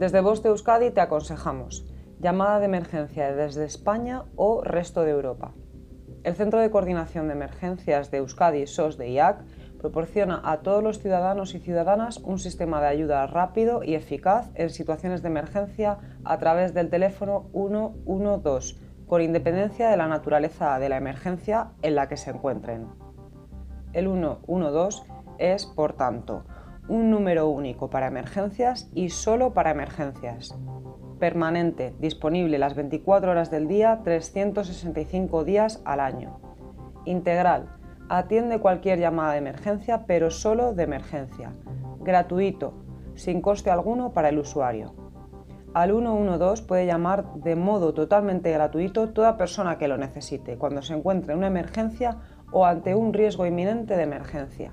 [0.00, 1.84] Desde Voz de Euskadi te aconsejamos
[2.20, 5.52] llamada de emergencia desde España o resto de Europa.
[6.24, 9.44] El Centro de Coordinación de Emergencias de Euskadi, SOS de IAC,
[9.78, 14.70] proporciona a todos los ciudadanos y ciudadanas un sistema de ayuda rápido y eficaz en
[14.70, 18.76] situaciones de emergencia a través del teléfono 112,
[19.06, 22.88] con independencia de la naturaleza de la emergencia en la que se encuentren.
[23.92, 25.02] El 112
[25.36, 26.44] es, por tanto,
[26.88, 30.54] un número único para emergencias y solo para emergencias.
[31.18, 36.40] Permanente, disponible las 24 horas del día, 365 días al año.
[37.04, 37.80] Integral,
[38.12, 41.52] Atiende cualquier llamada de emergencia, pero solo de emergencia.
[42.00, 42.74] Gratuito,
[43.14, 44.94] sin coste alguno para el usuario.
[45.74, 50.94] Al 112 puede llamar de modo totalmente gratuito toda persona que lo necesite cuando se
[50.94, 52.16] encuentre en una emergencia
[52.50, 54.72] o ante un riesgo inminente de emergencia.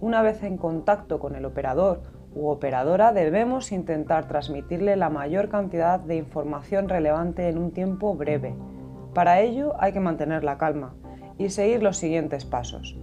[0.00, 2.02] Una vez en contacto con el operador
[2.34, 8.54] u operadora debemos intentar transmitirle la mayor cantidad de información relevante en un tiempo breve.
[9.14, 10.94] Para ello hay que mantener la calma
[11.38, 12.98] y seguir los siguientes pasos.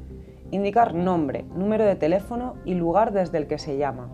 [0.52, 4.10] Indicar nombre, número de teléfono y lugar desde el que se llama.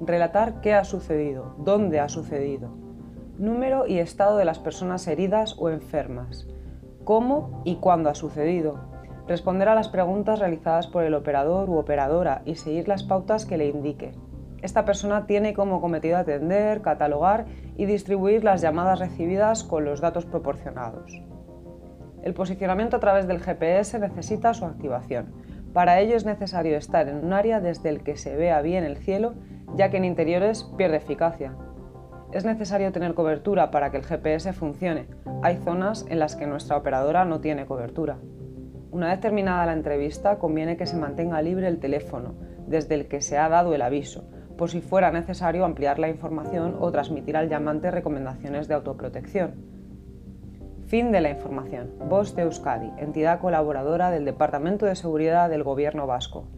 [0.00, 2.70] Relatar qué ha sucedido, dónde ha sucedido.
[3.36, 6.48] Número y estado de las personas heridas o enfermas.
[7.04, 8.80] Cómo y cuándo ha sucedido.
[9.32, 13.56] Responder a las preguntas realizadas por el operador u operadora y seguir las pautas que
[13.56, 14.12] le indique.
[14.60, 17.46] Esta persona tiene como cometido atender, catalogar
[17.78, 21.18] y distribuir las llamadas recibidas con los datos proporcionados.
[22.22, 25.32] El posicionamiento a través del GPS necesita su activación.
[25.72, 28.98] Para ello es necesario estar en un área desde el que se vea bien el
[28.98, 29.32] cielo,
[29.74, 31.56] ya que en interiores pierde eficacia.
[32.32, 35.06] Es necesario tener cobertura para que el GPS funcione.
[35.40, 38.18] Hay zonas en las que nuestra operadora no tiene cobertura.
[38.92, 42.34] Una vez terminada la entrevista, conviene que se mantenga libre el teléfono,
[42.66, 46.76] desde el que se ha dado el aviso, por si fuera necesario ampliar la información
[46.78, 49.54] o transmitir al llamante recomendaciones de autoprotección.
[50.88, 51.90] Fin de la información.
[52.06, 56.48] Voz de Euskadi, entidad colaboradora del Departamento de Seguridad del Gobierno Vasco.